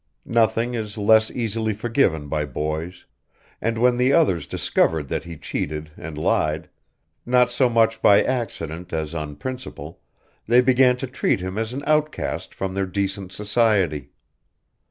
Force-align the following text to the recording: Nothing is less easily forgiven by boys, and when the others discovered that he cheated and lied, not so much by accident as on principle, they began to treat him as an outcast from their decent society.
Nothing 0.25 0.73
is 0.73 0.97
less 0.97 1.29
easily 1.29 1.75
forgiven 1.75 2.27
by 2.27 2.43
boys, 2.43 3.05
and 3.61 3.77
when 3.77 3.97
the 3.97 4.11
others 4.11 4.47
discovered 4.47 5.09
that 5.09 5.25
he 5.25 5.37
cheated 5.37 5.91
and 5.95 6.17
lied, 6.17 6.67
not 7.23 7.51
so 7.51 7.69
much 7.69 8.01
by 8.01 8.23
accident 8.23 8.93
as 8.93 9.13
on 9.13 9.35
principle, 9.35 10.01
they 10.47 10.59
began 10.59 10.97
to 10.97 11.05
treat 11.05 11.39
him 11.39 11.55
as 11.55 11.71
an 11.71 11.83
outcast 11.85 12.55
from 12.55 12.73
their 12.73 12.87
decent 12.87 13.31
society. 13.31 14.09